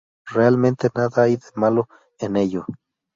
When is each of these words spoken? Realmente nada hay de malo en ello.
Realmente 0.25 0.89
nada 0.95 1.21
hay 1.21 1.35
de 1.35 1.45
malo 1.53 1.87
en 2.17 2.35
ello. 2.35 2.65